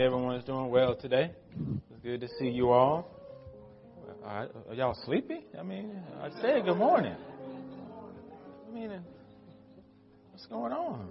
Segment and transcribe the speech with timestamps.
[0.00, 1.30] Everyone is doing well today.
[1.90, 3.06] It's good to see you all.
[4.24, 5.44] Are y'all sleepy?
[5.58, 7.16] I mean, I said good morning.
[8.66, 8.98] I mean,
[10.30, 11.06] what's going on?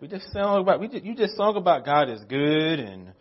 [0.00, 3.12] We just sung about we just, you just sung about God is good and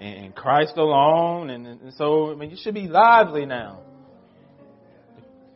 [0.00, 3.82] and Christ alone, and, and so I mean you should be lively now.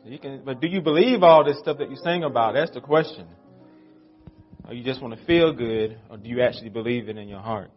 [0.05, 2.55] You can, but do you believe all this stuff that you sing about?
[2.55, 3.27] That's the question.
[4.65, 7.41] Or you just want to feel good, or do you actually believe it in your
[7.41, 7.73] heart?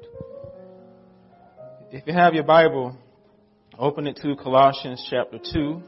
[1.96, 2.98] If you have your Bible,
[3.80, 5.82] open it to Colossians chapter 2.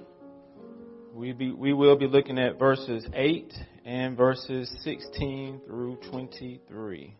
[1.13, 7.13] We, be, we will be looking at verses 8 and verses 16 through 23.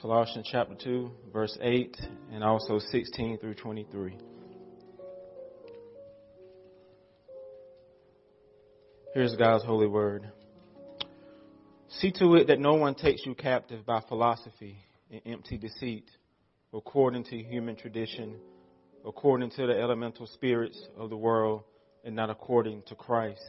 [0.00, 1.96] Colossians chapter 2, verse 8,
[2.30, 4.16] and also 16 through 23.
[9.12, 10.30] Here's God's holy word.
[11.88, 14.78] See to it that no one takes you captive by philosophy
[15.10, 16.08] and empty deceit
[16.72, 18.36] according to human tradition,
[19.06, 21.62] according to the elemental spirits of the world,
[22.04, 23.40] and not according to Christ.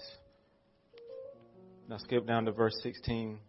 [1.88, 3.40] Now skip down to verse 16.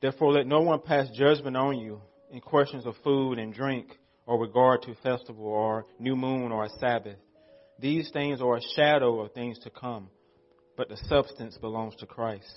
[0.00, 3.86] Therefore, let no one pass judgment on you in questions of food and drink,
[4.26, 7.18] or regard to festival, or new moon, or a Sabbath.
[7.78, 10.08] These things are a shadow of things to come,
[10.76, 12.50] but the substance belongs to Christ.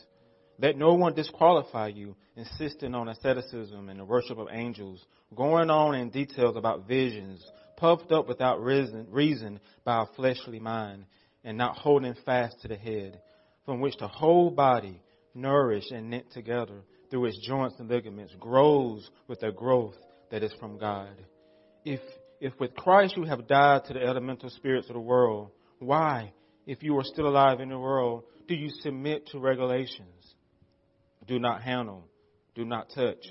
[0.59, 5.05] Let no one disqualify you, insisting on asceticism and the worship of angels,
[5.35, 7.45] going on in details about visions,
[7.77, 11.05] puffed up without reason, reason by a fleshly mind,
[11.43, 13.21] and not holding fast to the head,
[13.65, 15.01] from which the whole body,
[15.35, 19.95] nourished and knit together through its joints and ligaments, grows with a growth
[20.31, 21.15] that is from God.
[21.85, 22.01] If,
[22.41, 26.33] if with Christ you have died to the elemental spirits of the world, why,
[26.65, 30.16] if you are still alive in the world, do you submit to regulations?
[31.27, 32.05] Do not handle,
[32.55, 33.23] do not touch,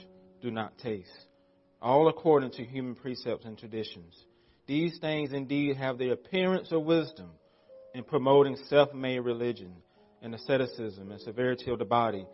[0.42, 1.26] do not taste.
[1.80, 4.14] All according to human precepts and traditions.
[4.66, 7.30] These things indeed have the appearance of wisdom
[7.94, 9.74] in promoting self made religion
[10.22, 12.26] and asceticism and severity of the body.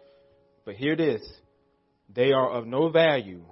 [0.65, 1.23] But hear this
[2.15, 3.45] they are of no value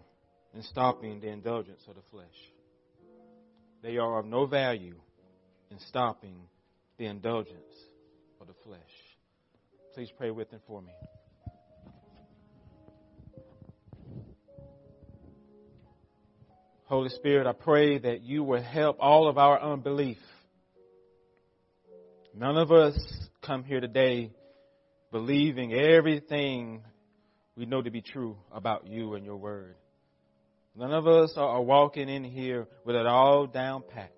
[0.54, 2.27] in stopping the indulgence of the flesh.
[3.82, 4.97] They are of no value
[5.71, 6.37] in stopping
[6.98, 7.75] the indulgence
[8.41, 8.81] of the flesh.
[9.94, 10.92] Please pray with and for me.
[16.91, 20.19] Holy Spirit, I pray that you will help all of our unbelief.
[22.34, 22.99] None of us
[23.47, 24.33] come here today
[25.12, 26.83] believing everything
[27.56, 29.77] we know to be true about you and your word.
[30.75, 34.12] None of us are walking in here with it all down pat.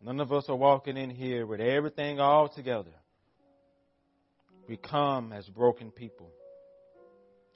[0.00, 2.94] None of us are walking in here with everything all together.
[4.68, 6.30] We come as broken people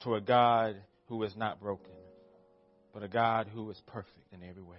[0.01, 0.75] to a God
[1.07, 1.93] who is not broken
[2.93, 4.77] but a God who is perfect in every way.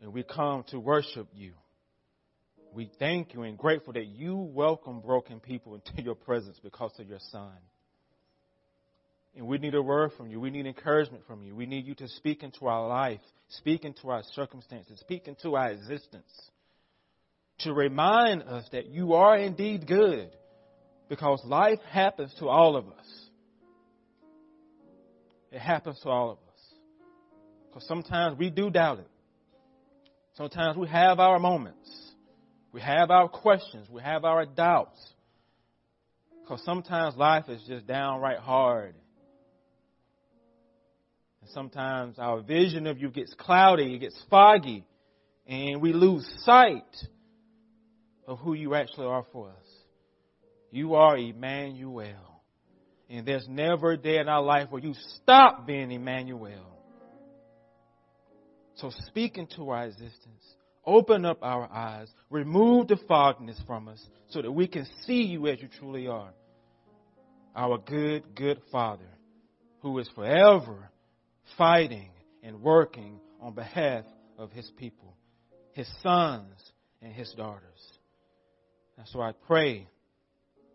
[0.00, 1.52] And we come to worship you.
[2.72, 7.08] We thank you and grateful that you welcome broken people into your presence because of
[7.08, 7.52] your Son.
[9.36, 10.40] And we need a word from you.
[10.40, 11.54] We need encouragement from you.
[11.54, 13.20] We need you to speak into our life,
[13.50, 16.50] speak into our circumstances, speak into our existence.
[17.60, 20.30] To remind us that you are indeed good
[21.08, 23.28] because life happens to all of us.
[25.50, 26.47] It happens to all of us.
[27.68, 29.08] Because sometimes we do doubt it.
[30.34, 31.90] Sometimes we have our moments.
[32.72, 33.88] We have our questions.
[33.90, 34.98] We have our doubts.
[36.42, 38.94] Because sometimes life is just downright hard.
[41.42, 44.84] And sometimes our vision of you gets cloudy, it gets foggy,
[45.46, 46.96] and we lose sight
[48.26, 49.68] of who you actually are for us.
[50.70, 52.42] You are Emmanuel.
[53.10, 56.77] And there's never a day in our life where you stop being Emmanuel.
[58.78, 60.44] So speak into our existence.
[60.84, 62.08] Open up our eyes.
[62.30, 66.32] Remove the fogness from us so that we can see you as you truly are.
[67.54, 69.08] Our good, good Father
[69.80, 70.90] who is forever
[71.56, 72.10] fighting
[72.42, 74.04] and working on behalf
[74.36, 75.16] of his people,
[75.72, 76.54] his sons
[77.02, 77.62] and his daughters.
[78.96, 79.88] And so I pray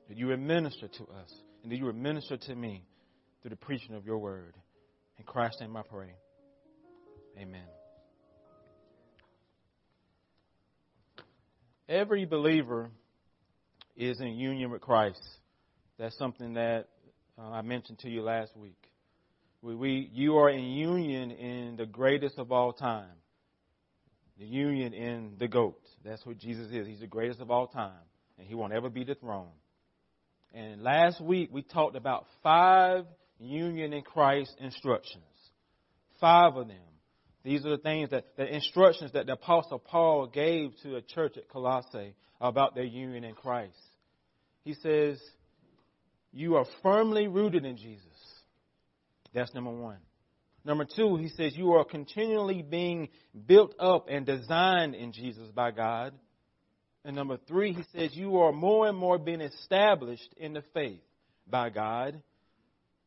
[0.10, 1.34] that you would minister to us
[1.64, 2.86] and that you would minister to me
[3.42, 4.56] through the preaching of your word.
[5.18, 6.16] In Christ's name I pray.
[7.38, 7.73] Amen.
[11.88, 12.90] Every believer
[13.96, 15.22] is in union with Christ.
[16.00, 16.88] That's something that
[17.38, 18.78] uh, I mentioned to you last week.
[19.62, 23.10] We, we, you are in union in the greatest of all time.
[24.40, 25.80] The union in the goat.
[26.04, 26.88] That's what Jesus is.
[26.88, 27.92] He's the greatest of all time.
[28.38, 29.50] And he won't ever be dethroned.
[30.54, 33.06] And last week we talked about five
[33.40, 35.24] union in Christ instructions.
[36.20, 36.78] five of them.
[37.44, 41.38] These are the things that, the instructions that the Apostle Paul gave to the church
[41.38, 43.78] at Colossae about their union in Christ.
[44.64, 45.20] He says,
[46.32, 48.06] You are firmly rooted in Jesus.
[49.34, 49.98] That's number one.
[50.66, 53.10] Number two, he says, You are continually being
[53.46, 56.14] built up and designed in Jesus by God.
[57.04, 61.02] And number three, he says, You are more and more being established in the faith
[61.50, 62.22] by God.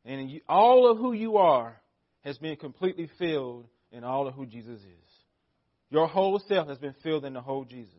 [0.04, 1.80] And you, all of who you are
[2.20, 5.10] has been completely filled in all of who Jesus is.
[5.88, 7.92] Your whole self has been filled in the whole Jesus.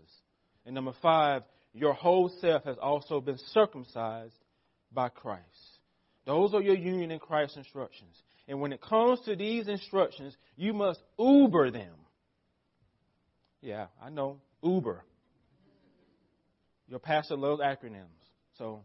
[0.65, 1.41] And number five,
[1.73, 4.35] your whole self has also been circumcised
[4.91, 5.43] by Christ.
[6.25, 8.15] Those are your union in Christ instructions.
[8.47, 11.95] And when it comes to these instructions, you must Uber them.
[13.61, 14.39] Yeah, I know.
[14.61, 15.03] Uber.
[16.87, 18.05] Your pastor loves acronyms.
[18.57, 18.83] So,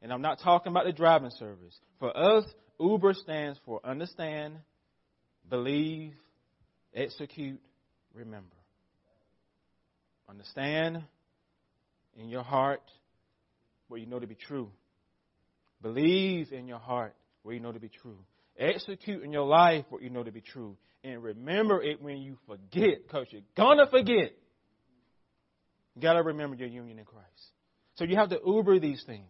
[0.00, 1.78] and I'm not talking about the driving service.
[1.98, 2.44] For us,
[2.80, 4.54] Uber stands for understand,
[5.48, 6.14] believe,
[6.94, 7.60] execute,
[8.14, 8.56] remember.
[10.28, 11.04] Understand
[12.18, 12.82] in your heart
[13.88, 14.70] what you know to be true.
[15.82, 18.18] Believe in your heart what you know to be true.
[18.58, 20.76] Execute in your life what you know to be true.
[21.04, 24.32] And remember it when you forget, because you're going to forget.
[25.94, 27.26] You got to remember your union in Christ.
[27.94, 29.26] So you have to Uber these things.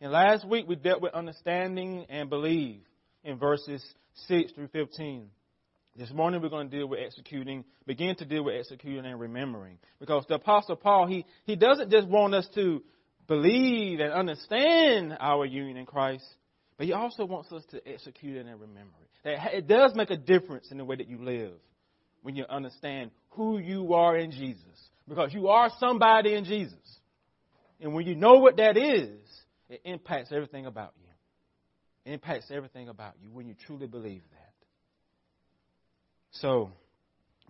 [0.00, 2.80] And last week we dealt with understanding and believe
[3.24, 3.84] in verses
[4.28, 5.28] 6 through 15.
[5.98, 9.78] This morning we're going to deal with executing, begin to deal with executing and remembering.
[9.98, 12.82] Because the Apostle Paul, he, he doesn't just want us to
[13.26, 16.24] believe and understand our union in Christ,
[16.76, 18.94] but he also wants us to execute it and remember
[19.24, 19.40] it.
[19.54, 21.54] It does make a difference in the way that you live
[22.22, 24.62] when you understand who you are in Jesus.
[25.08, 26.74] Because you are somebody in Jesus.
[27.80, 29.18] And when you know what that is,
[29.70, 31.08] it impacts everything about you.
[32.04, 34.45] It impacts everything about you when you truly believe that.
[36.40, 36.72] So,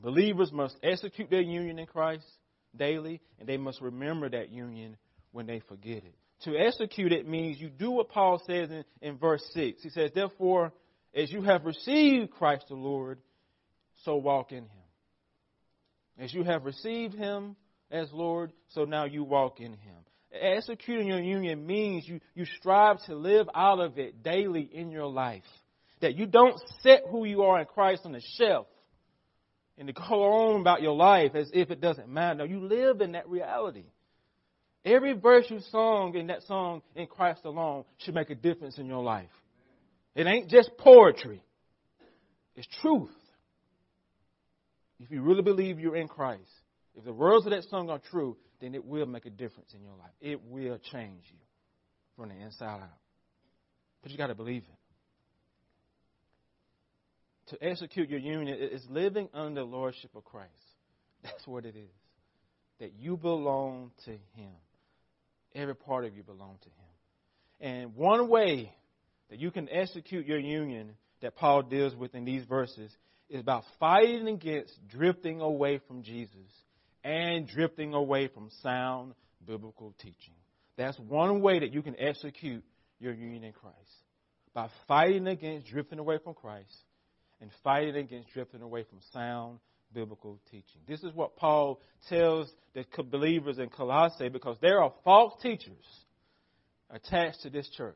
[0.02, 2.26] believers must execute their union in Christ
[2.76, 4.96] daily, and they must remember that union
[5.32, 6.14] when they forget it.
[6.44, 9.82] To execute it means you do what Paul says in, in verse 6.
[9.82, 10.72] He says, Therefore,
[11.14, 13.18] as you have received Christ the Lord,
[14.04, 14.70] so walk in him.
[16.18, 17.56] As you have received him
[17.90, 19.96] as Lord, so now you walk in him.
[20.32, 25.06] Executing your union means you, you strive to live out of it daily in your
[25.06, 25.44] life.
[26.00, 28.66] That you don't set who you are in Christ on the shelf
[29.78, 32.38] and to go on about your life as if it doesn't matter.
[32.38, 33.84] No, you live in that reality.
[34.84, 38.86] Every verse you sung in that song in Christ alone should make a difference in
[38.86, 39.30] your life.
[40.14, 41.42] It ain't just poetry.
[42.54, 43.10] It's truth.
[44.98, 46.50] If you really believe you're in Christ,
[46.94, 49.82] if the words of that song are true, then it will make a difference in
[49.82, 50.12] your life.
[50.20, 51.38] It will change you
[52.16, 52.98] from the inside out.
[54.02, 54.85] But you got to believe it
[57.48, 60.50] to execute your union is living under the lordship of Christ.
[61.22, 61.90] That's what it is.
[62.80, 64.52] That you belong to Him.
[65.54, 66.86] Every part of you belong to Him.
[67.60, 68.72] And one way
[69.30, 72.94] that you can execute your union that Paul deals with in these verses
[73.28, 76.52] is by fighting against drifting away from Jesus
[77.02, 79.14] and drifting away from sound
[79.46, 80.34] biblical teaching.
[80.76, 82.62] That's one way that you can execute
[83.00, 83.76] your union in Christ.
[84.52, 86.74] By fighting against drifting away from Christ
[87.40, 89.58] and fighting against drifting away from sound
[89.92, 90.80] biblical teaching.
[90.86, 95.84] This is what Paul tells the believers in Colossae because there are false teachers
[96.90, 97.94] attached to this church.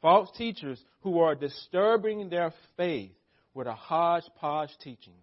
[0.00, 3.12] False teachers who are disturbing their faith
[3.54, 5.16] with a hodgepodge teachings.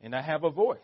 [0.00, 0.78] And they have a voice.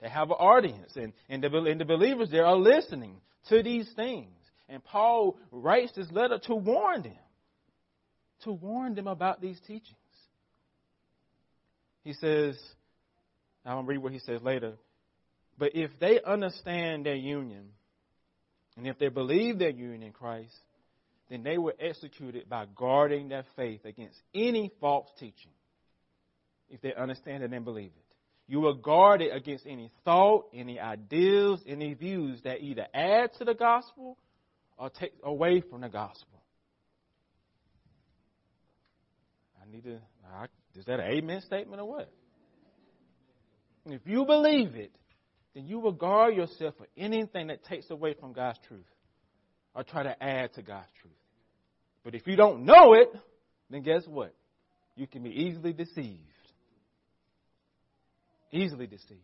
[0.00, 0.92] They have an audience.
[0.96, 3.16] And, and, the, and the believers there are listening
[3.48, 4.30] to these things.
[4.68, 7.18] And Paul writes this letter to warn them.
[8.44, 9.96] To warn them about these teachings.
[12.02, 12.58] He says,
[13.64, 14.74] I'm going to read what he says later.
[15.58, 17.68] But if they understand their union,
[18.76, 20.56] and if they believe their union in Christ,
[21.28, 25.52] then they will execute it by guarding their faith against any false teaching.
[26.70, 28.10] If they understand it and believe it.
[28.46, 33.44] You will guard it against any thought, any ideas, any views that either add to
[33.44, 34.18] the gospel
[34.76, 36.42] or take away from the gospel.
[39.62, 40.00] I need to,
[40.34, 40.46] I
[40.76, 42.12] is that an amen statement or what?
[43.86, 44.92] If you believe it,
[45.54, 48.84] then you will guard yourself for anything that takes away from God's truth
[49.74, 51.14] or try to add to God's truth.
[52.04, 53.08] But if you don't know it,
[53.68, 54.34] then guess what?
[54.96, 56.18] You can be easily deceived.
[58.52, 59.20] Easily deceived.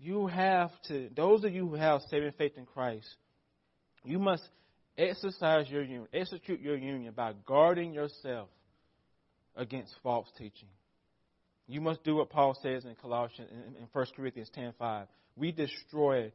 [0.00, 3.08] You have to, those of you who have saving faith in Christ,
[4.04, 4.42] you must
[4.96, 8.48] exercise your union, execute your union by guarding yourself
[9.58, 10.68] against false teaching.
[11.66, 15.06] You must do what Paul says in Colossians in 1 Corinthians 10:5.
[15.36, 16.32] We destroy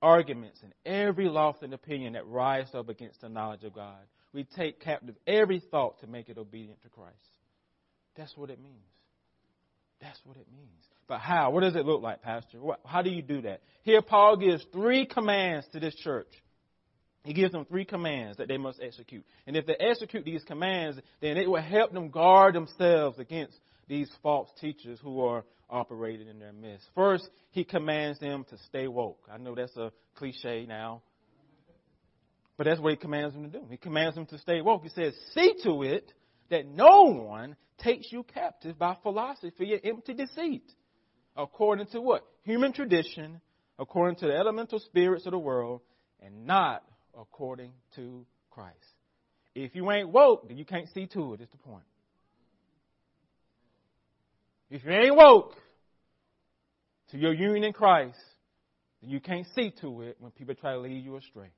[0.00, 4.00] arguments and every lofty opinion that rise up against the knowledge of God.
[4.32, 7.14] We take captive every thought to make it obedient to Christ.
[8.16, 8.74] That's what it means.
[10.00, 10.88] That's what it means.
[11.06, 11.50] But how?
[11.50, 12.58] What does it look like, Pastor?
[12.84, 13.62] How do you do that?
[13.82, 16.28] Here, Paul gives three commands to this church.
[17.24, 19.24] He gives them three commands that they must execute.
[19.46, 24.10] And if they execute these commands, then it will help them guard themselves against these
[24.22, 26.86] false teachers who are operating in their midst.
[26.94, 29.26] First, he commands them to stay woke.
[29.32, 31.02] I know that's a cliche now,
[32.58, 33.64] but that's what he commands them to do.
[33.70, 34.82] He commands them to stay woke.
[34.82, 36.12] He says, See to it
[36.50, 40.70] that no one takes you captive by philosophy and empty deceit,
[41.36, 42.24] according to what?
[42.42, 43.40] Human tradition,
[43.78, 45.80] according to the elemental spirits of the world,
[46.20, 46.82] and not
[47.18, 48.76] according to Christ.
[49.54, 51.84] If you ain't woke, then you can't see to it, is the point.
[54.70, 55.54] If you ain't woke
[57.10, 58.18] to your union in Christ,
[59.00, 61.50] then you can't see to it when people try to lead you astray.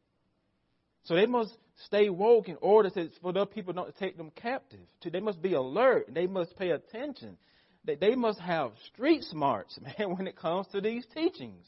[1.04, 2.90] So they must stay woke in order
[3.22, 4.80] for the people not to take them captive.
[5.02, 6.08] They must be alert.
[6.12, 7.38] They must pay attention.
[7.84, 11.66] They must have street smarts, man, when it comes to these teachings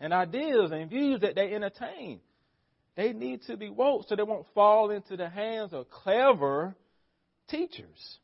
[0.00, 2.20] and ideas and views that they entertain.
[2.98, 6.74] They need to be woke so they won't fall into the hands of clever
[7.48, 8.18] teachers.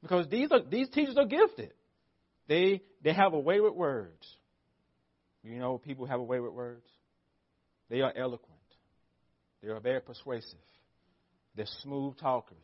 [0.00, 1.74] Because these are these teachers are gifted.
[2.48, 4.26] They they have a way with words.
[5.44, 6.86] You know, people have a way with words.
[7.90, 8.56] They are eloquent.
[9.62, 10.58] They are very persuasive.
[11.54, 12.56] They're smooth talkers.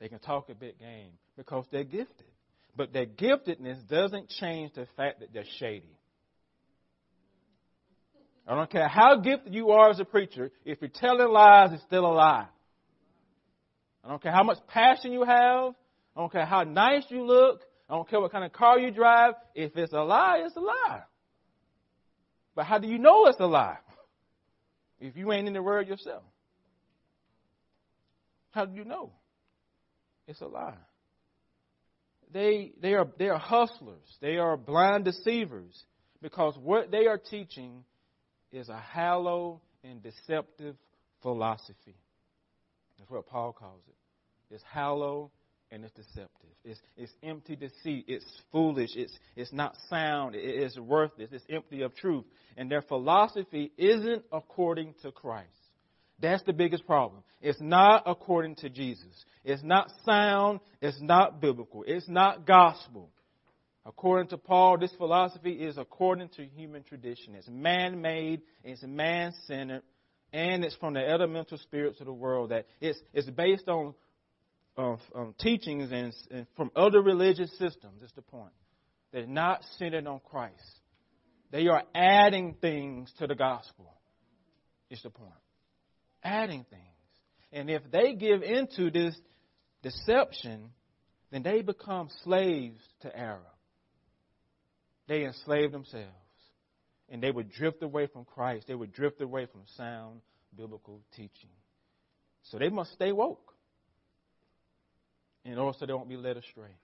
[0.00, 2.28] They can talk a big game because they're gifted.
[2.74, 5.98] But their giftedness doesn't change the fact that they're shady.
[8.46, 11.82] I don't care how gifted you are as a preacher, if you're telling lies, it's
[11.84, 12.46] still a lie.
[14.04, 15.74] I don't care how much passion you have.
[16.14, 17.62] I don't care how nice you look.
[17.88, 19.34] I don't care what kind of car you drive.
[19.54, 21.02] If it's a lie, it's a lie.
[22.54, 23.78] But how do you know it's a lie?
[25.00, 26.22] If you ain't in the Word yourself.
[28.52, 29.10] How do you know?
[30.26, 30.78] It's a lie.
[32.32, 34.06] They, they, are, they are hustlers.
[34.22, 35.84] They are blind deceivers
[36.22, 37.84] because what they are teaching
[38.54, 40.76] is a hollow and deceptive
[41.22, 41.96] philosophy.
[42.98, 44.54] That's what Paul calls it.
[44.54, 45.30] It's hollow
[45.70, 46.50] and it's deceptive.
[46.64, 48.04] It's, it's empty deceit.
[48.06, 48.90] It's foolish.
[48.94, 50.34] It's, it's not sound.
[50.34, 51.30] It is worthless.
[51.32, 52.24] It's empty of truth.
[52.56, 55.48] And their philosophy isn't according to Christ.
[56.20, 57.22] That's the biggest problem.
[57.42, 59.24] It's not according to Jesus.
[59.44, 60.60] It's not sound.
[60.80, 61.84] It's not biblical.
[61.86, 63.10] It's not gospel.
[63.86, 67.34] According to Paul, this philosophy is according to human tradition.
[67.34, 69.82] It's man made, it's man centered,
[70.32, 72.50] and it's from the elemental spirits of the world.
[72.50, 73.94] That it's, it's based on
[74.76, 78.52] um, teachings and, and, from other religious systems, is the point.
[79.12, 80.80] They're not centered on Christ.
[81.52, 83.92] They are adding things to the gospel,
[84.90, 85.30] is the point.
[86.22, 86.82] Adding things.
[87.52, 89.14] And if they give into this
[89.82, 90.70] deception,
[91.30, 93.46] then they become slaves to error.
[95.06, 96.08] They enslaved themselves.
[97.08, 98.66] And they would drift away from Christ.
[98.66, 100.20] They would drift away from sound
[100.56, 101.50] biblical teaching.
[102.44, 103.54] So they must stay woke
[105.44, 106.76] in order so they won't be led astray.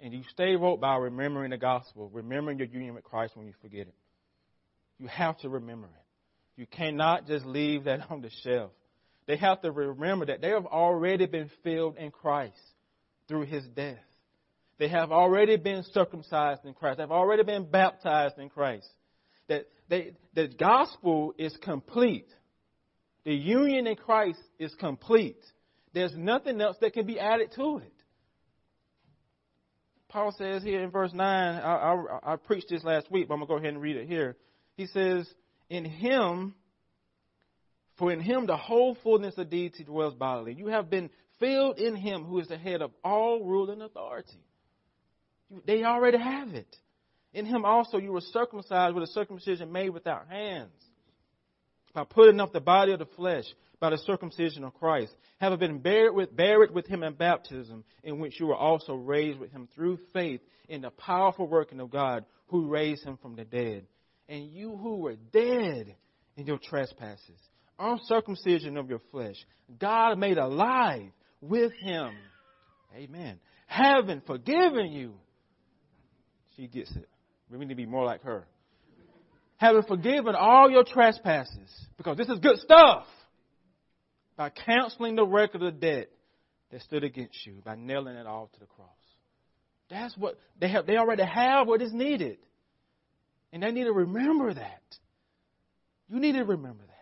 [0.00, 3.54] And you stay woke by remembering the gospel, remembering your union with Christ when you
[3.62, 3.94] forget it.
[4.98, 6.60] You have to remember it.
[6.60, 8.70] You cannot just leave that on the shelf.
[9.26, 12.58] They have to remember that they have already been filled in Christ
[13.28, 13.98] through his death.
[14.78, 16.98] They have already been circumcised in Christ.
[16.98, 18.88] They've already been baptized in Christ.
[19.48, 22.28] That they, the gospel is complete.
[23.24, 25.42] The union in Christ is complete.
[25.94, 27.92] There's nothing else that can be added to it.
[30.08, 33.40] Paul says here in verse 9, I, I, I preached this last week, but I'm
[33.40, 34.36] going to go ahead and read it here.
[34.76, 35.28] He says,
[35.68, 36.54] In him,
[37.98, 40.52] for in him the whole fullness of deity dwells bodily.
[40.52, 44.40] You have been filled in him who is the head of all rule and authority.
[45.66, 46.76] They already have it.
[47.32, 50.72] In him also you were circumcised with a circumcision made without hands,
[51.94, 53.44] by putting off the body of the flesh
[53.80, 58.18] by the circumcision of Christ, having been buried with, buried with him in baptism, in
[58.18, 62.24] which you were also raised with him through faith in the powerful working of God
[62.48, 63.86] who raised him from the dead.
[64.28, 65.94] And you who were dead
[66.36, 67.38] in your trespasses,
[67.78, 69.36] uncircumcision of your flesh,
[69.78, 71.10] God made alive
[71.40, 72.12] with him.
[72.94, 73.38] Amen.
[73.66, 75.14] Having forgiven you.
[76.56, 77.08] She gets it.
[77.50, 78.46] We need to be more like her.
[79.58, 83.06] Having forgiven all your trespasses, because this is good stuff
[84.36, 86.08] by canceling the record of debt
[86.70, 88.88] that stood against you by nailing it all to the cross.
[89.88, 90.86] That's what they have.
[90.86, 92.38] They already have what is needed.
[93.52, 94.82] And they need to remember that.
[96.08, 96.92] You need to remember that.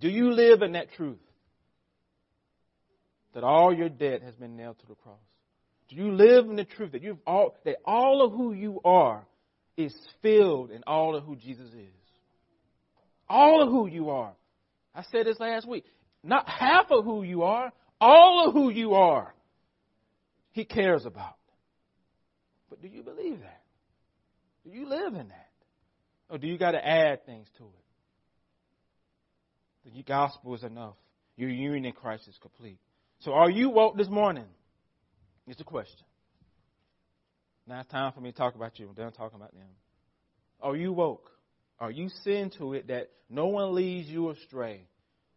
[0.00, 1.18] Do you live in that truth?
[3.34, 5.18] That all your debt has been nailed to the cross.
[5.88, 9.26] Do you live in the truth that you've all that all of who you are
[9.76, 11.92] is filled in all of who Jesus is?
[13.28, 14.32] All of who you are.
[14.94, 15.84] I said this last week.
[16.22, 19.34] Not half of who you are, all of who you are.
[20.52, 21.36] He cares about.
[22.70, 23.62] But do you believe that?
[24.64, 25.50] Do you live in that?
[26.30, 27.84] Or do you got to add things to it?
[29.94, 30.94] The gospel is enough.
[31.36, 32.78] Your union in Christ is complete.
[33.20, 34.46] So are you woke this morning?
[35.46, 36.06] It's a question.
[37.66, 38.88] Now it's time for me to talk about you.
[38.88, 39.68] I'm done talking about them.
[40.60, 41.30] Are you woke?
[41.80, 44.86] Are you seeing to it that no one leads you astray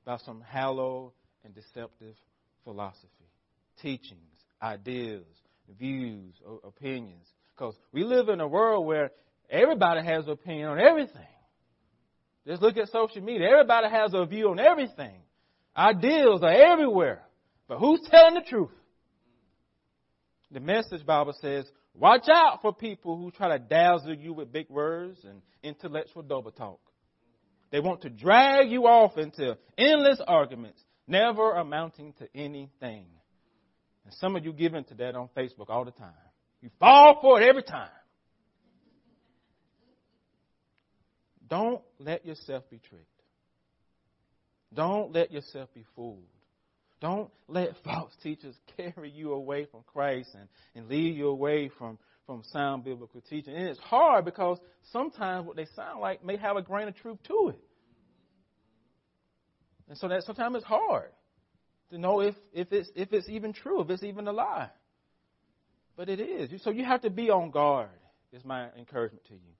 [0.06, 2.16] by some hollow and deceptive
[2.64, 3.08] philosophy,
[3.82, 4.20] teachings,
[4.62, 5.26] ideas,
[5.80, 6.34] views,
[6.64, 7.26] opinions?
[7.56, 9.12] Because we live in a world where
[9.50, 11.22] everybody has an opinion on everything.
[12.46, 13.50] Just look at social media.
[13.50, 15.20] Everybody has a view on everything.
[15.76, 17.24] Ideals are everywhere.
[17.68, 18.72] But who's telling the truth?
[20.52, 24.70] The message Bible says, watch out for people who try to dazzle you with big
[24.70, 26.80] words and intellectual double talk.
[27.72, 33.06] They want to drag you off into endless arguments, never amounting to anything.
[34.06, 36.14] And some of you give in to that on Facebook all the time.
[36.62, 37.90] You fall for it every time.
[41.50, 43.06] Don't let yourself be tricked.
[44.74, 46.24] Don't let yourself be fooled.
[47.00, 51.98] Don't let false teachers carry you away from Christ and, and lead you away from,
[52.26, 53.56] from sound biblical teaching.
[53.56, 54.60] And it's hard because
[54.92, 57.60] sometimes what they sound like may have a grain of truth to it.
[59.90, 61.12] And so that sometimes it's hard
[61.92, 64.70] to know if, if it's if it's even true, if it's even a lie.
[65.96, 66.62] But it is.
[66.64, 67.90] So you have to be on guard,
[68.34, 69.54] is my encouragement to you.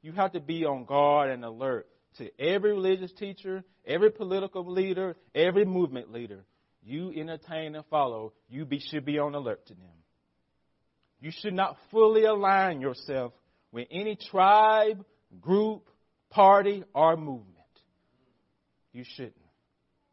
[0.00, 5.16] You have to be on guard and alert to every religious teacher, every political leader,
[5.34, 6.44] every movement leader
[6.84, 9.88] you entertain and follow, you be, should be on alert to them.
[11.20, 13.32] You should not fully align yourself
[13.72, 15.04] with any tribe,
[15.40, 15.88] group,
[16.30, 17.48] party, or movement.
[18.92, 19.34] You shouldn't.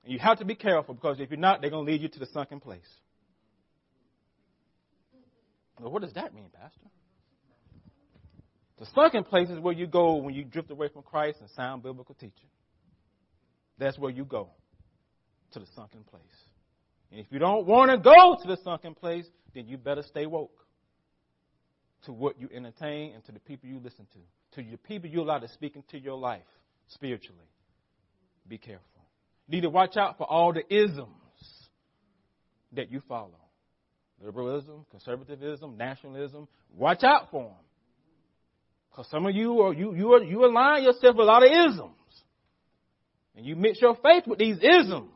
[0.04, 2.08] And you have to be careful because if you're not, they're going to lead you
[2.08, 2.88] to the sunken place.
[5.80, 6.88] Well, what does that mean, Pastor?
[8.80, 11.84] The sunken place is where you go when you drift away from Christ and sound
[11.84, 12.50] biblical teaching.
[13.78, 14.50] That's where you go
[15.52, 16.24] to the sunken place.
[17.12, 20.26] And if you don't want to go to the sunken place, then you better stay
[20.26, 20.66] woke
[22.06, 25.22] to what you entertain and to the people you listen to, to the people you
[25.22, 26.42] allow to speak into your life
[26.88, 27.40] spiritually.
[28.48, 28.86] Be careful.
[29.48, 31.10] You need to watch out for all the isms
[32.74, 33.36] that you follow
[34.24, 36.48] liberalism, conservatism, nationalism.
[36.78, 37.54] Watch out for them.
[38.90, 41.52] Because some of you are you you are, you align yourself with a lot of
[41.52, 41.96] isms,
[43.36, 45.12] and you mix your faith with these isms.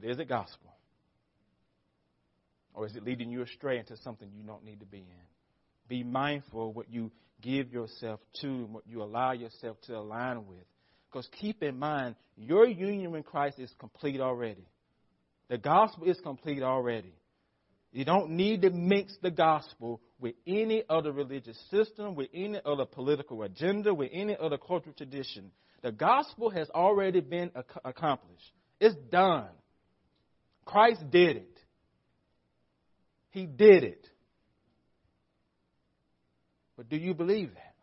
[0.00, 0.72] But is it gospel?
[2.74, 5.26] Or is it leading you astray into something you don't need to be in?
[5.88, 10.46] Be mindful of what you give yourself to and what you allow yourself to align
[10.46, 10.64] with.
[11.10, 14.66] Because keep in mind, your union with Christ is complete already.
[15.48, 17.14] The gospel is complete already.
[17.90, 22.84] You don't need to mix the gospel with any other religious system, with any other
[22.84, 25.50] political agenda, with any other cultural tradition.
[25.82, 28.52] The gospel has already been ac- accomplished.
[28.78, 29.48] It's done.
[30.68, 31.60] Christ did it.
[33.30, 34.06] He did it.
[36.76, 37.74] But do you believe that?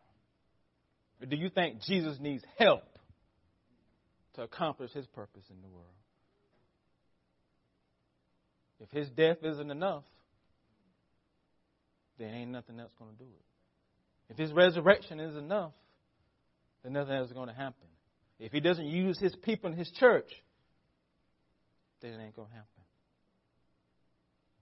[1.20, 2.84] Or do you think Jesus needs help
[4.36, 5.88] to accomplish his purpose in the world?
[8.80, 10.04] If his death isn't enough,
[12.20, 14.32] then ain't nothing else going to do it.
[14.32, 15.74] If his resurrection is enough,
[16.84, 17.88] then nothing else is going to happen.
[18.38, 20.30] If he doesn't use his people in his church,
[22.02, 22.75] then it ain't going to happen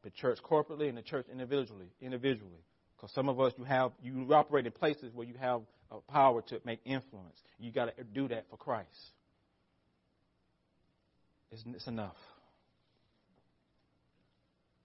[0.03, 1.87] the church corporately and the church individually.
[2.01, 2.63] Individually,
[2.95, 5.61] because some of us you have you operate in places where you have
[5.91, 7.37] a power to make influence.
[7.59, 8.89] You got to do that for Christ.
[11.51, 12.15] It's, it's enough.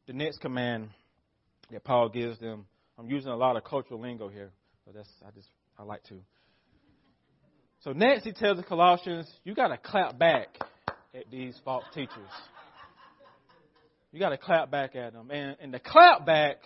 [0.06, 0.90] The next command
[1.70, 2.66] that Paul gives them.
[2.98, 4.50] I'm using a lot of cultural lingo here,
[4.84, 6.14] but that's I just I like to.
[7.80, 10.48] So next he tells the Colossians, you got to clap back
[11.14, 12.30] at these false teachers.
[14.12, 15.30] You got to clap back at them.
[15.30, 16.56] And, and the clap back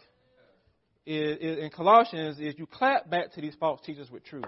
[1.05, 4.45] is, is, in Colossians is you clap back to these false teachers with truth.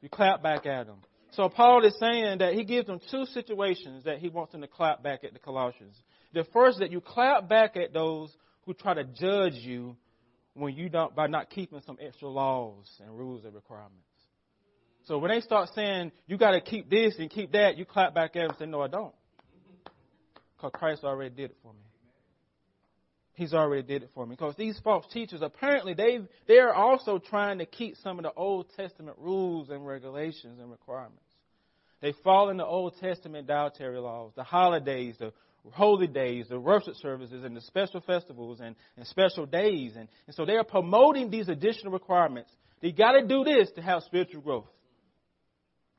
[0.00, 0.98] You clap back at them.
[1.32, 4.66] So Paul is saying that he gives them two situations that he wants them to
[4.66, 5.96] clap back at the Colossians.
[6.34, 8.34] The first that you clap back at those
[8.66, 9.96] who try to judge you
[10.54, 13.96] when you don't by not keeping some extra laws and rules and requirements.
[15.04, 18.14] So when they start saying you got to keep this and keep that, you clap
[18.14, 19.14] back at them and say, "No, I don't,"
[20.62, 21.80] because Christ already did it for me.
[23.34, 24.36] He's already did it for me.
[24.36, 28.32] Because these false teachers apparently they they are also trying to keep some of the
[28.32, 31.18] Old Testament rules and regulations and requirements.
[32.00, 35.32] They fall in the Old Testament dietary laws, the holidays, the
[35.70, 39.92] holy days, the worship services, and the special festivals and, and special days.
[39.96, 42.50] And, and so they are promoting these additional requirements.
[42.80, 44.66] You got to do this to have spiritual growth.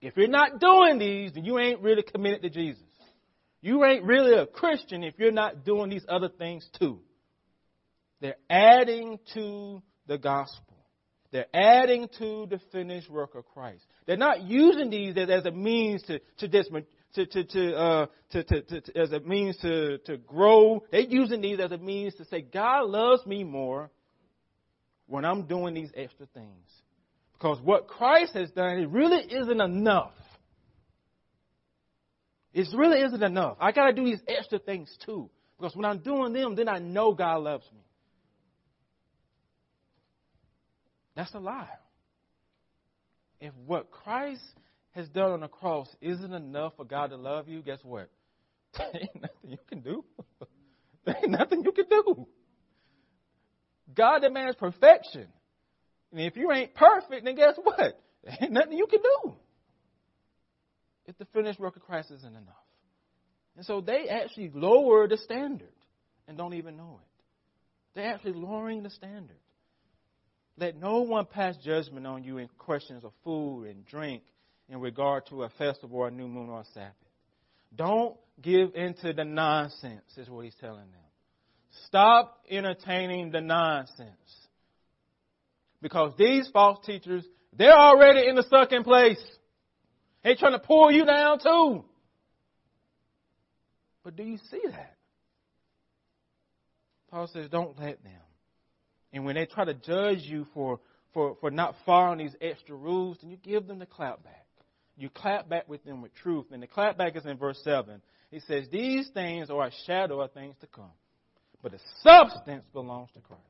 [0.02, 2.84] If you're not doing these, then you ain't really committed to Jesus.
[3.64, 7.00] You ain't really a Christian if you're not doing these other things too.
[8.20, 10.76] They're adding to the gospel.
[11.32, 13.86] They're adding to the finished work of Christ.
[14.06, 18.44] They're not using these as, as a means to, to, to, to, to, uh, to,
[18.44, 20.84] to, to, as a means to, to grow.
[20.92, 23.90] They're using these as a means to say, God loves me more
[25.08, 26.70] when I'm doing these extra things.
[27.32, 30.12] Because what Christ has done, it really isn't enough.
[32.54, 33.58] It really isn't enough.
[33.60, 35.30] I got to do these extra things too.
[35.58, 37.82] Because when I'm doing them, then I know God loves me.
[41.16, 41.70] That's a lie.
[43.40, 44.42] If what Christ
[44.92, 48.10] has done on the cross isn't enough for God to love you, guess what?
[48.78, 50.06] There ain't nothing you can do.
[51.06, 52.28] there ain't nothing you can do.
[53.96, 55.28] God demands perfection.
[56.12, 58.00] And if you ain't perfect, then guess what?
[58.24, 59.36] There ain't nothing you can do.
[61.06, 62.56] If the finished work of Christ isn't enough.
[63.56, 65.68] And so they actually lower the standard
[66.28, 67.24] and don't even know it.
[67.94, 69.38] They're actually lowering the standard.
[70.58, 74.24] Let no one pass judgment on you in questions of food and drink
[74.70, 76.94] in regard to a festival or a new moon or a Sabbath.
[77.76, 81.00] Don't give into the nonsense, is what he's telling them.
[81.88, 84.10] Stop entertaining the nonsense.
[85.82, 89.22] Because these false teachers, they're already in the sucking place.
[90.24, 91.84] They're trying to pull you down too.
[94.04, 94.96] But do you see that?
[97.10, 98.14] Paul says, don't let them.
[99.12, 100.80] And when they try to judge you for,
[101.14, 104.48] for, for not following these extra rules, then you give them the clap back.
[104.98, 106.48] You clap back with them with truth.
[106.52, 108.02] And the clap back is in verse 7.
[108.32, 110.92] He says, These things are a shadow of things to come,
[111.62, 113.42] but the substance belongs to Christ.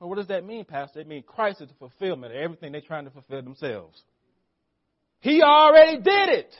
[0.00, 1.00] Well, what does that mean, Pastor?
[1.00, 4.02] It means Christ is the fulfillment of everything they're trying to fulfill themselves.
[5.20, 6.54] He already did it.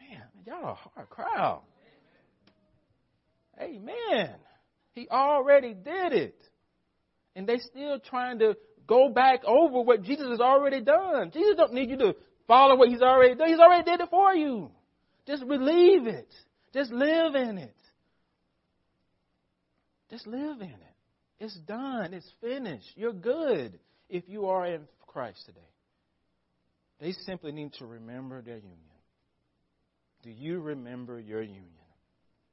[0.00, 1.62] Man, y'all a hard crowd.
[3.60, 4.34] Amen.
[4.92, 6.36] He already did it.
[7.34, 11.30] And they still trying to go back over what Jesus has already done.
[11.32, 13.48] Jesus don't need you to follow what he's already done.
[13.48, 14.70] He's already did it for you.
[15.26, 16.32] Just believe it.
[16.72, 17.76] Just live in it.
[20.10, 20.94] Just live in it.
[21.38, 22.14] It's done.
[22.14, 22.90] It's finished.
[22.96, 23.78] You're good
[24.08, 25.60] if you are in Christ today.
[27.00, 28.78] They simply need to remember their union.
[30.22, 31.64] Do you remember your union?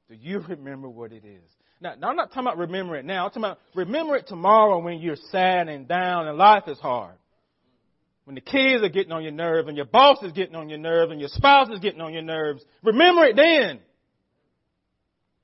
[0.08, 1.50] Do you remember what it is?
[1.80, 3.24] Now, now, I'm not talking about remember it now.
[3.24, 7.16] I'm talking about remember it tomorrow when you're sad and down and life is hard.
[8.24, 10.78] When the kids are getting on your nerve and your boss is getting on your
[10.78, 12.64] nerve and your spouse is getting on your nerves.
[12.82, 13.80] Remember it then.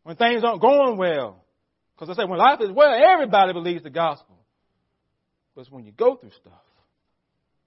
[0.05, 1.45] When things aren't going well.
[1.95, 4.37] Because I say when life is well, everybody believes the gospel.
[5.55, 6.53] But it's when you go through stuff.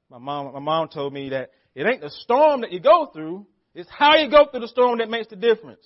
[0.10, 3.46] My mom, my mom told me that it ain't the storm that you go through,
[3.74, 5.86] it's how you go through the storm that makes the difference.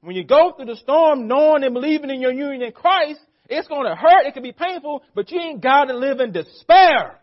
[0.00, 3.68] When you go through the storm knowing and believing in your union in Christ, it's
[3.68, 4.26] going to hurt.
[4.26, 7.20] It can be painful, but you ain't got to live in despair.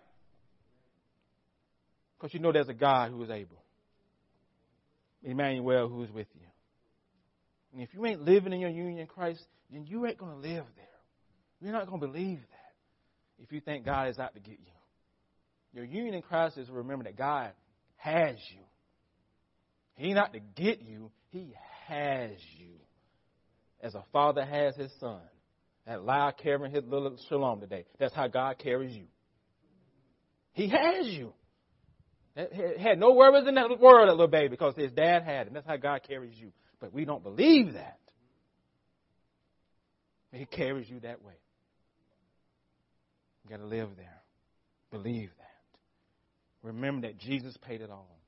[2.17, 3.62] Because you know there's a God who is able.
[5.23, 6.47] Emmanuel who is with you.
[7.73, 10.38] And if you ain't living in your union in Christ, then you ain't going to
[10.38, 10.86] live there.
[11.62, 14.71] You're not going to believe that if you think God is out to get you.
[15.73, 17.51] Your union in Christ is to remember that God
[17.97, 18.62] has you.
[19.95, 21.53] He not to get you, He
[21.88, 22.73] has you.
[23.81, 25.21] As a father has his son.
[25.88, 27.86] That loud carrying his little shalom today.
[27.99, 29.05] That's how God carries you.
[30.53, 31.34] He has you.
[32.36, 35.53] Had no worries in that world, that little baby, because his dad had him.
[35.53, 36.51] That's how God carries you.
[36.79, 37.97] But we don't believe that.
[40.31, 41.34] He carries you that way.
[43.43, 44.21] You got to live there.
[44.91, 45.50] Believe that.
[46.63, 48.19] Remember that Jesus paid it all.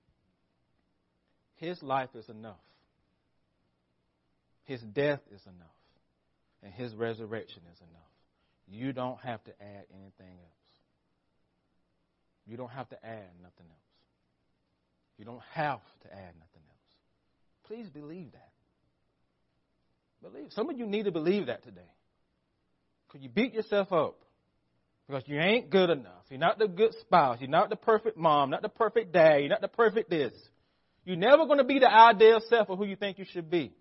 [1.57, 2.55] His life is enough.
[4.65, 5.67] His death is enough.
[6.63, 8.01] And his resurrection is enough.
[8.67, 10.63] You don't have to add anything else.
[12.47, 13.79] You don't have to add nothing else.
[15.17, 16.95] You don't have to add nothing else.
[17.65, 18.49] Please believe that.
[20.21, 20.51] Believe.
[20.51, 21.81] Some of you need to believe that today.
[23.07, 24.15] Because you beat yourself up.
[25.07, 26.23] Because you ain't good enough.
[26.29, 27.37] You're not the good spouse.
[27.39, 29.39] You're not the perfect mom, not the perfect dad.
[29.39, 30.33] You're not the perfect this.
[31.05, 33.73] You're never going to be the ideal self of who you think you should be.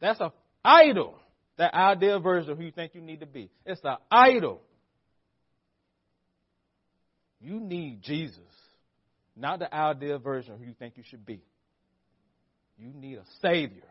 [0.00, 0.32] That's a
[0.64, 1.18] idol.
[1.58, 3.50] That ideal version of who you think you need to be.
[3.64, 4.60] It's an idol.
[7.40, 8.38] You need Jesus,
[9.36, 11.42] not the ideal version of who you think you should be.
[12.78, 13.88] You need a Savior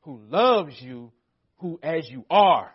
[0.00, 1.12] who loves you
[1.58, 2.70] who as you are.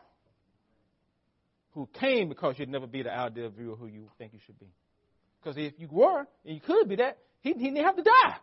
[1.74, 4.60] Who came because you'd never be the ideal view of who you think you should
[4.60, 4.74] be.
[5.42, 8.36] Because if you were, and you could be that, he, he didn't have to die.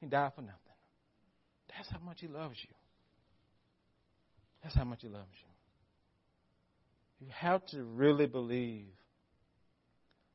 [0.00, 0.56] He died for nothing.
[1.68, 2.74] That's how much he loves you.
[4.62, 5.26] That's how much he loves
[7.20, 7.26] you.
[7.26, 8.86] You have to really believe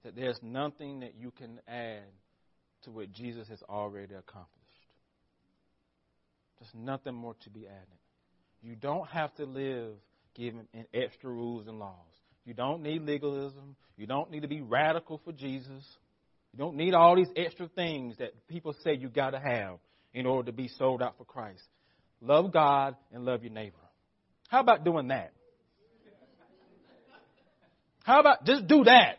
[0.04, 2.04] that there's nothing that you can add
[2.84, 4.48] to what Jesus has already accomplished.
[6.60, 7.88] There's nothing more to be added.
[8.62, 9.94] You don't have to live
[10.38, 11.96] given in extra rules and laws.
[12.46, 13.76] You don't need legalism.
[13.98, 15.84] You don't need to be radical for Jesus.
[16.54, 19.80] You don't need all these extra things that people say you got to have
[20.14, 21.64] in order to be sold out for Christ.
[22.22, 23.76] Love God and love your neighbor.
[24.48, 25.34] How about doing that?
[28.04, 29.18] How about just do that?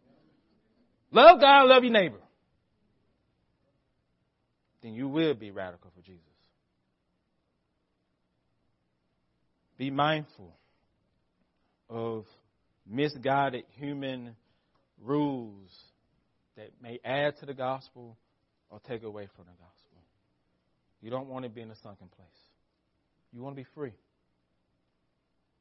[1.10, 2.20] love God, love your neighbor.
[4.82, 6.22] Then you will be radical for Jesus.
[9.78, 10.52] Be mindful
[11.88, 12.24] of
[12.86, 14.34] misguided human
[15.02, 15.70] rules
[16.56, 18.16] that may add to the gospel
[18.70, 20.02] or take away from the gospel.
[21.00, 22.28] You don't want to be in a sunken place.
[23.32, 23.92] You want to be free.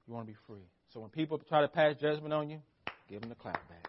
[0.07, 0.65] You want to be free.
[0.93, 2.59] So when people try to pass judgment on you,
[3.09, 3.87] give them the clap back.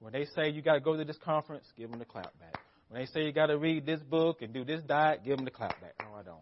[0.00, 2.58] When they say you got to go to this conference, give them the clap back.
[2.88, 5.44] When they say you got to read this book and do this diet, give them
[5.44, 5.94] the clap back.
[6.00, 6.36] No, I don't.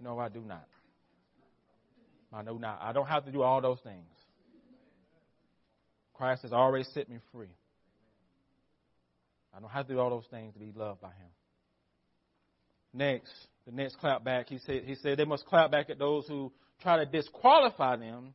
[0.00, 0.66] No, I do not.
[2.32, 2.80] I know not.
[2.82, 4.04] I don't have to do all those things.
[6.14, 7.54] Christ has already set me free.
[9.54, 11.28] I don't have to do all those things to be loved by Him.
[12.92, 13.32] Next,
[13.66, 16.52] the next clap back, he said, he said they must clap back at those who
[16.82, 18.34] try to disqualify them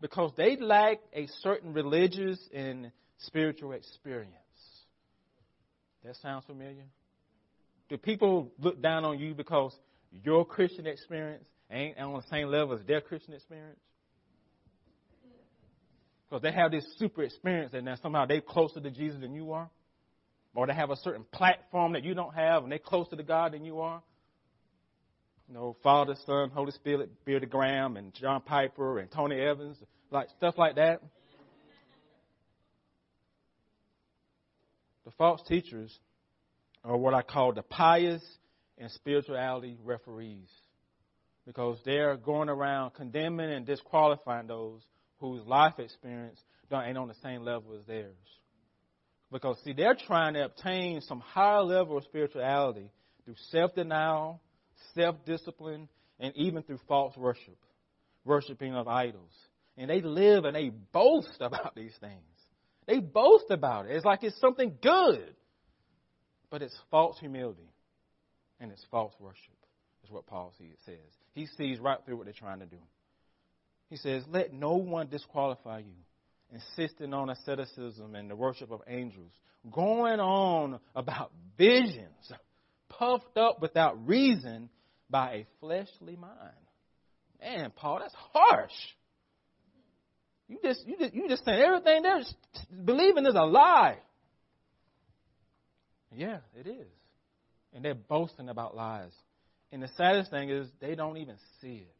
[0.00, 4.34] because they lack a certain religious and spiritual experience.
[6.04, 6.84] That sounds familiar?
[7.88, 9.74] Do people look down on you because
[10.24, 13.80] your Christian experience ain't on the same level as their Christian experience?
[16.28, 19.52] Because they have this super experience and then somehow they're closer to Jesus than you
[19.52, 19.68] are?
[20.54, 23.52] Or they have a certain platform that you don't have and they're closer to God
[23.52, 24.02] than you are?
[25.48, 29.76] You know, Father, Son, Holy Spirit, Billy Graham, and John Piper, and Tony Evans,
[30.10, 31.02] like stuff like that.
[35.04, 35.94] The false teachers
[36.84, 38.22] are what I call the pious
[38.78, 40.48] and spirituality referees
[41.46, 44.80] because they're going around condemning and disqualifying those
[45.18, 46.38] whose life experience
[46.70, 48.16] don't, ain't on the same level as theirs.
[49.30, 52.90] Because, see, they're trying to obtain some higher level of spirituality
[53.24, 54.40] through self denial,
[54.94, 55.88] self discipline,
[56.20, 57.56] and even through false worship,
[58.24, 59.32] worshiping of idols.
[59.78, 62.20] And they live and they boast about these things.
[62.86, 63.92] They boast about it.
[63.92, 65.34] It's like it's something good.
[66.50, 67.70] But it's false humility
[68.60, 69.56] and it's false worship,
[70.04, 70.96] is what Paul says.
[71.34, 72.78] He sees right through what they're trying to do.
[73.88, 75.94] He says, Let no one disqualify you,
[76.50, 79.32] insisting on asceticism and the worship of angels,
[79.70, 82.32] going on about visions,
[82.88, 84.68] puffed up without reason
[85.08, 86.56] by a fleshly mind.
[87.40, 88.72] Man, Paul, that's harsh.
[90.48, 92.20] You just you just you just saying everything there
[92.84, 93.98] believing is a lie.
[96.14, 96.86] Yeah, it is.
[97.74, 99.12] And they're boasting about lies.
[99.72, 101.94] And the saddest thing is they don't even see it.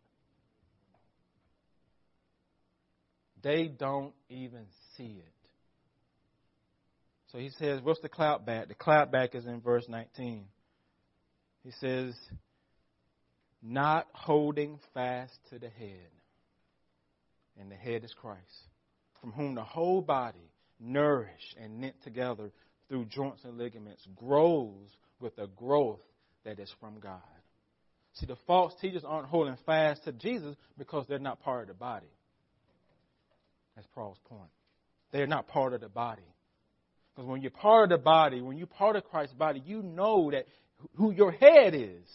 [3.43, 5.33] They don't even see it.
[7.33, 8.69] So he says, what's the clap back?
[8.69, 10.45] The clap back is in verse 19.
[11.65, 12.15] He says,
[13.63, 16.11] not holding fast to the head.
[17.59, 18.41] And the head is Christ,
[19.21, 22.51] from whom the whole body, nourished and knit together
[22.89, 24.89] through joints and ligaments, grows
[25.21, 26.01] with a growth
[26.45, 27.21] that is from God.
[28.15, 31.75] See, the false teachers aren't holding fast to Jesus because they're not part of the
[31.75, 32.11] body.
[33.75, 34.51] That's Paul's point.
[35.13, 36.23] They're not part of the body.
[37.15, 40.31] Because when you're part of the body, when you're part of Christ's body, you know
[40.31, 40.47] that
[40.97, 42.07] who your head is.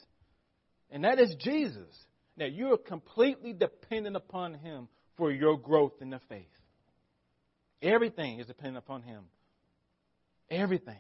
[0.92, 1.96] And that is Jesus.
[2.36, 6.46] Now you're completely dependent upon Him for your growth in the faith.
[7.82, 9.24] Everything is dependent upon Him.
[10.50, 10.96] Everything.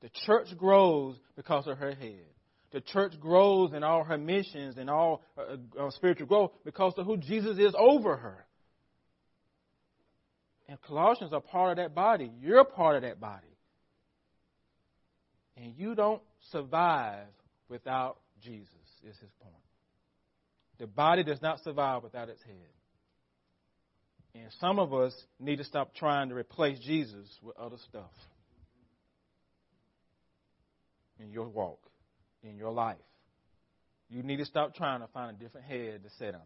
[0.00, 2.31] The church grows because of her head.
[2.72, 7.06] The church grows in all her missions and all uh, uh, spiritual growth because of
[7.06, 8.46] who Jesus is over her.
[10.68, 12.32] And Colossians are part of that body.
[12.40, 13.46] You're part of that body.
[15.56, 17.26] And you don't survive
[17.68, 18.68] without Jesus,
[19.02, 19.54] is his point.
[20.78, 22.54] The body does not survive without its head.
[24.34, 28.10] And some of us need to stop trying to replace Jesus with other stuff
[31.20, 31.78] in your walk,
[32.42, 32.96] in your life.
[34.08, 36.40] You need to stop trying to find a different head to sit on.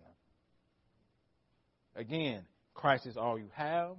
[1.97, 3.97] Again, Christ is all you have,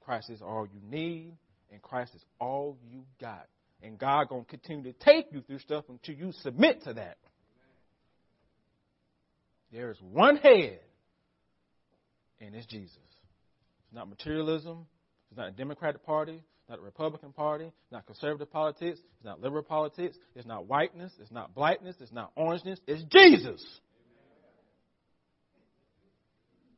[0.00, 1.36] Christ is all you need,
[1.72, 3.46] and Christ is all you got.
[3.82, 7.18] And God gonna continue to take you through stuff until you submit to that.
[9.72, 10.80] There is one head,
[12.40, 12.96] and it's Jesus.
[12.96, 14.86] It's not materialism.
[15.30, 16.42] It's not a Democratic Party.
[16.68, 17.72] Not Republican Party.
[17.90, 18.98] Not conservative politics.
[19.16, 20.16] It's not liberal politics.
[20.34, 21.12] It's not whiteness.
[21.20, 21.96] It's not blackness.
[22.00, 22.78] It's not orangeness.
[22.86, 23.64] It's Jesus.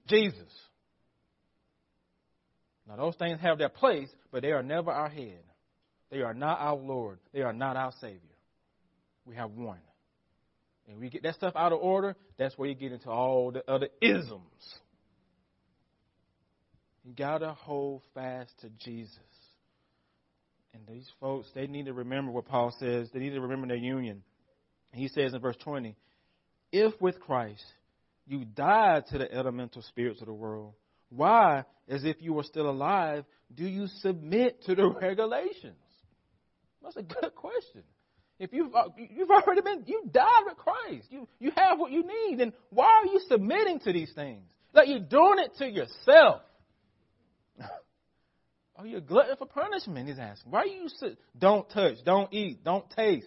[0.09, 0.53] Jesus.
[2.89, 5.43] Now, those things have their place, but they are never our head.
[6.11, 7.19] They are not our Lord.
[7.33, 8.19] They are not our Savior.
[9.25, 9.79] We have one.
[10.89, 13.63] And we get that stuff out of order, that's where you get into all the
[13.71, 14.41] other isms.
[17.05, 19.17] You got to hold fast to Jesus.
[20.73, 23.09] And these folks, they need to remember what Paul says.
[23.13, 24.23] They need to remember their union.
[24.93, 25.97] He says in verse 20,
[26.73, 27.65] If with Christ
[28.27, 30.75] you died to the elemental spirits of the world,
[31.11, 35.77] why, as if you were still alive, do you submit to the regulations?
[36.83, 37.83] That's a good question.
[38.39, 42.05] If you've uh, you've already been you died with Christ, you you have what you
[42.07, 44.51] need, then why are you submitting to these things?
[44.73, 46.41] Like you're doing it to yourself.
[48.81, 50.09] Oh, are you a glutton for punishment?
[50.09, 50.51] He's asking.
[50.51, 53.27] Why you sit, don't touch, don't eat, don't taste?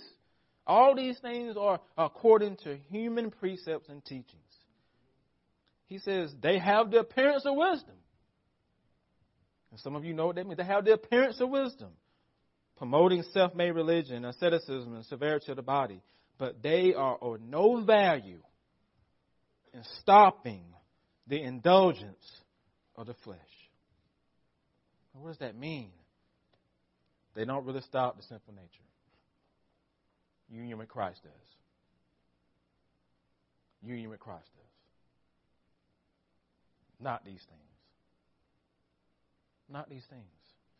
[0.65, 4.41] All these things are according to human precepts and teachings.
[5.87, 7.95] He says they have the appearance of wisdom.
[9.71, 10.57] And some of you know what that means.
[10.57, 11.89] They have the appearance of wisdom
[12.77, 16.01] promoting self made religion, asceticism, and severity of the body,
[16.37, 18.41] but they are of no value
[19.73, 20.63] in stopping
[21.27, 22.25] the indulgence
[22.95, 23.39] of the flesh.
[25.13, 25.89] What does that mean?
[27.35, 28.67] They don't really stop the sinful nature.
[30.49, 31.31] Union with Christ does.
[33.81, 34.63] Union with Christ does.
[36.99, 37.61] Not these things.
[39.69, 40.21] Not these things.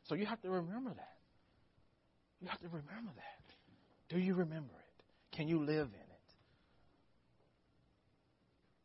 [0.07, 1.15] So you have to remember that.
[2.41, 4.13] You have to remember that.
[4.13, 5.35] Do you remember it?
[5.35, 6.13] Can you live in it?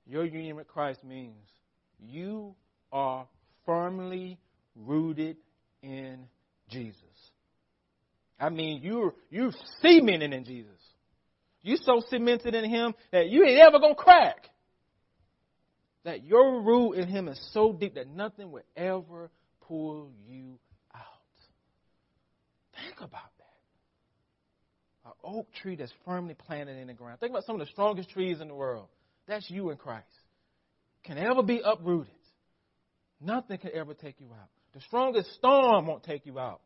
[0.07, 1.45] Your union with Christ means
[2.01, 2.55] you
[2.91, 3.27] are
[3.67, 4.39] firmly
[4.87, 5.37] rooted
[5.83, 6.27] in
[6.71, 7.03] Jesus.
[8.39, 10.73] I mean, you're you cemented in Jesus.
[11.63, 14.49] You're so cemented in Him that you ain't ever gonna crack.
[16.05, 19.31] That your root in Him is so deep that nothing will ever
[19.63, 20.59] pull you
[20.95, 21.03] out.
[22.75, 23.45] Think about that.
[25.07, 27.19] an oak tree that's firmly planted in the ground.
[27.21, 28.87] Think about some of the strongest trees in the world.
[29.27, 30.07] That's you in Christ.
[31.05, 32.13] Can ever be uprooted.
[33.21, 34.49] Nothing can ever take you out.
[34.79, 36.61] The strongest storm won't take you out.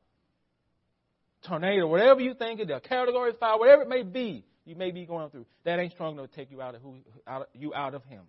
[1.48, 5.06] Tornado, whatever you think it is, category five, whatever it may be, you may be
[5.06, 5.46] going through.
[5.64, 6.96] That ain't strong enough to take you out of who,
[7.26, 8.24] out, you out of Him.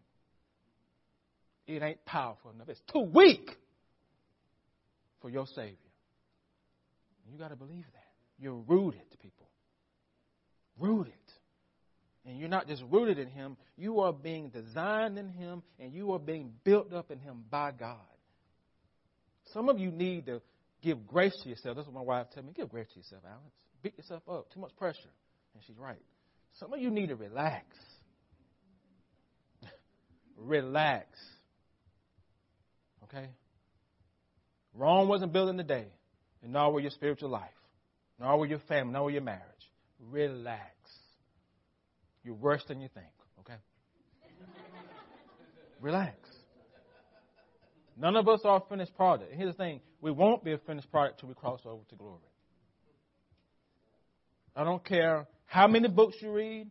[1.68, 2.70] It ain't powerful enough.
[2.70, 3.52] It's too weak
[5.22, 5.76] for your Savior.
[7.30, 8.40] You got to believe that.
[8.40, 9.50] You're rooted, people.
[10.80, 11.14] Rooted.
[12.26, 16.14] And you're not just rooted in Him, you are being designed in Him and you
[16.14, 17.98] are being built up in Him by God.
[19.54, 20.42] Some of you need to
[20.82, 21.76] give grace to yourself.
[21.76, 22.54] That's what my wife tells me.
[22.56, 23.44] Give grace to yourself, Alex.
[23.82, 24.52] Beat yourself up.
[24.54, 25.00] Too much pressure.
[25.54, 26.02] And she's right.
[26.60, 27.66] Some of you need to relax.
[30.38, 31.08] relax.
[33.04, 33.30] Okay?
[34.74, 35.88] Rome wasn't built in a day,
[36.42, 37.50] and nor will your spiritual life,
[38.20, 39.42] nor will your family, nor will your marriage.
[40.10, 40.62] Relax.
[42.24, 43.06] You're worse than you think,
[43.42, 43.60] okay?
[45.82, 46.16] Relax.
[47.96, 49.34] None of us are a finished product.
[49.34, 52.20] Here's the thing we won't be a finished product till we cross over to glory.
[54.56, 56.70] I don't care how many books you read,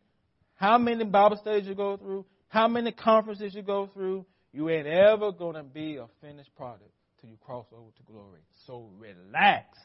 [0.54, 4.86] how many Bible studies you go through, how many conferences you go through, you ain't
[4.86, 8.40] ever going to be a finished product till you cross over to glory.
[8.66, 9.78] So relax.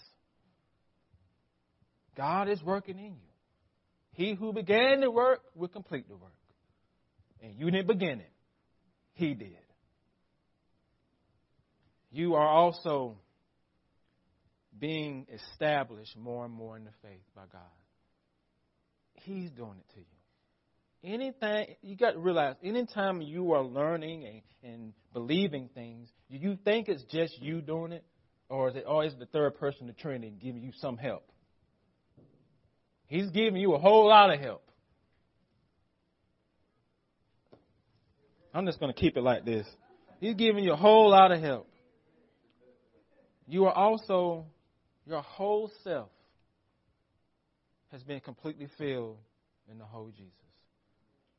[2.16, 3.32] God is working in you.
[4.14, 6.32] He who began the work will complete the work.
[7.42, 8.32] And you didn't begin it,
[9.14, 9.58] He did.
[12.12, 13.18] You are also
[14.80, 17.62] being established more and more in the faith by God.
[19.14, 21.14] He's doing it to you.
[21.14, 24.42] Anything you got to realize, anytime you are learning and,
[24.72, 28.04] and believing things, do you think it's just you doing it,
[28.50, 31.24] or is it always the third person, in the Trinity, giving you some help?
[33.08, 34.64] He's giving you a whole lot of help.
[38.54, 39.68] I'm just going to keep it like this.
[40.20, 41.70] He's giving you a whole lot of help.
[43.48, 44.46] You are also,
[45.06, 46.10] your whole self
[47.92, 49.18] has been completely filled
[49.72, 50.34] in the whole Jesus.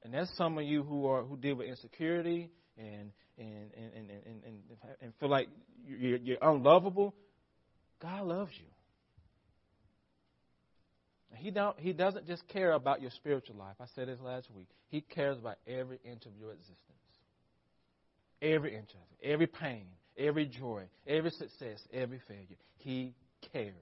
[0.02, 4.10] And that's some of you who are who deal with insecurity and and and and
[4.10, 4.56] and, and,
[5.02, 5.48] and feel like
[5.86, 7.14] you're, you're unlovable.
[8.00, 8.66] God loves you.
[11.36, 13.76] He don't he doesn't just care about your spiritual life.
[13.80, 14.68] I said this last week.
[14.88, 16.78] He cares about every inch of your existence.
[18.40, 19.30] Every inch of it.
[19.30, 19.86] Every pain,
[20.18, 22.56] every joy, every success, every failure.
[22.78, 23.14] He
[23.52, 23.74] cares.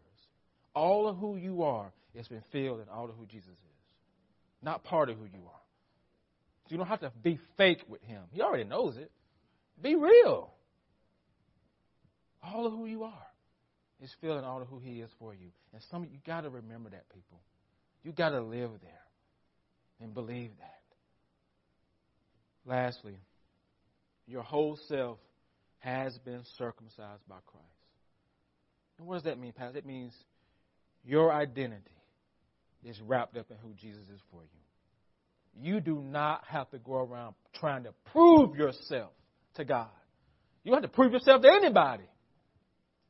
[0.74, 3.76] All of who you are has been filled in all of who Jesus is.
[4.62, 5.60] Not part of who you are.
[6.64, 8.22] So you don't have to be fake with him.
[8.32, 9.10] He already knows it.
[9.80, 10.50] Be real.
[12.42, 13.26] All of who you are
[14.02, 15.48] is filled in all of who he is for you.
[15.72, 17.40] And some of you got to remember that, people.
[18.02, 18.92] You got to live there
[20.00, 20.72] and believe that.
[22.66, 23.16] Lastly,
[24.26, 25.18] your whole self
[25.78, 27.66] has been circumcised by Christ.
[28.98, 29.78] And what does that mean, Pastor?
[29.78, 30.12] It means
[31.04, 31.90] your identity
[32.84, 35.62] is wrapped up in who Jesus is for you.
[35.62, 39.10] You do not have to go around trying to prove yourself
[39.54, 39.88] to God.
[40.64, 42.04] You don't have to prove yourself to anybody.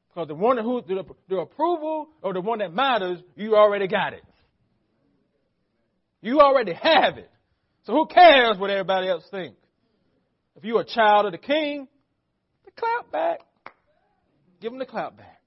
[0.09, 4.13] Because the one who the, the approval or the one that matters, you already got
[4.13, 4.23] it.
[6.23, 7.31] You already have it.
[7.85, 9.59] So who cares what everybody else thinks?
[10.57, 11.87] If you're a child of the king,
[12.77, 13.41] clap back.
[14.61, 15.41] Give them the clap back.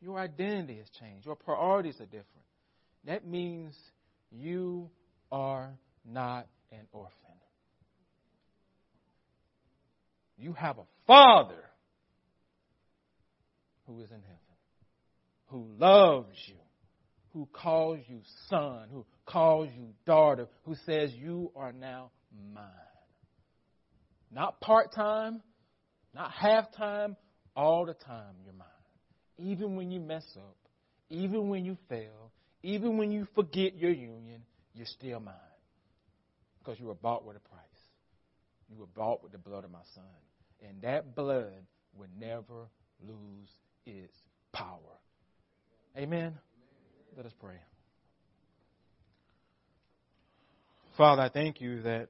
[0.00, 1.26] Your identity has changed.
[1.26, 2.28] Your priorities are different.
[3.06, 3.74] That means
[4.30, 4.90] you
[5.32, 5.70] are
[6.04, 7.14] not an orphan.
[10.36, 11.62] You have a father
[13.86, 14.38] who is in heaven,
[15.46, 16.56] who loves you,
[17.32, 22.10] who calls you son, who calls you daughter, who says you are now
[22.52, 22.64] mine.
[24.30, 25.42] Not part time,
[26.14, 27.16] not half time,
[27.56, 28.68] all the time you're mine.
[29.38, 30.56] Even when you mess up,
[31.10, 32.30] even when you fail,
[32.62, 34.42] even when you forget your union,
[34.74, 35.34] you're still mine.
[36.58, 37.60] Because you were bought with a price.
[38.70, 40.04] You were bought with the blood of my son.
[40.66, 41.52] And that blood
[41.96, 42.68] will never
[43.06, 43.50] lose
[43.84, 44.14] its
[44.52, 44.78] power.
[45.96, 46.34] Amen?
[47.16, 47.56] Let us pray.
[50.96, 52.08] Father, I thank you that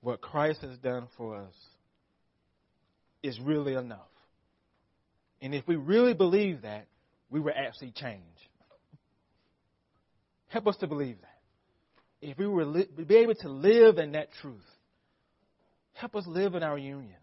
[0.00, 1.54] what Christ has done for us
[3.22, 3.98] is really enough.
[5.40, 6.86] And if we really believe that,
[7.30, 8.22] we will actually change.
[10.48, 12.28] Help us to believe that.
[12.30, 14.64] If we were li- be able to live in that truth,
[15.92, 17.14] help us live in our union.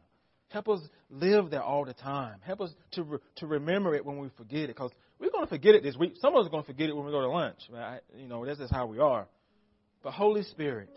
[0.49, 2.39] Help us live there all the time.
[2.41, 5.49] Help us to re- to remember it when we forget it, because we're going to
[5.49, 6.13] forget it this week.
[6.21, 7.59] Some of us are going to forget it when we go to lunch.
[8.17, 9.27] You know, this is how we are.
[10.03, 10.89] But Holy Spirit,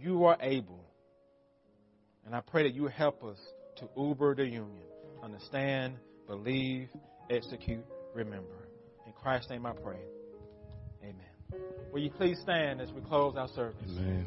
[0.00, 0.83] you are able,
[2.26, 3.38] and I pray that you help us
[3.76, 4.86] to uber the union,
[5.22, 5.94] understand,
[6.26, 6.88] believe,
[7.30, 8.68] execute, remember.
[9.06, 9.98] In Christ's name I pray.
[11.02, 11.62] Amen.
[11.92, 13.90] Will you please stand as we close our service?
[13.90, 14.26] Amen.